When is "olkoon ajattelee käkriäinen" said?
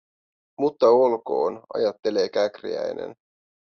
0.89-3.15